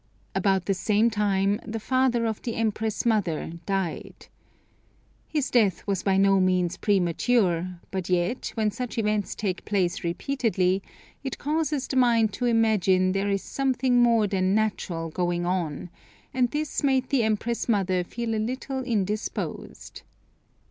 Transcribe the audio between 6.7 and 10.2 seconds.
premature; but yet, when such events take place